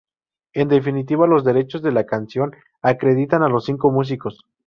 [0.53, 4.43] En definitiva los derechos de la canción acreditan a los cinco músicos.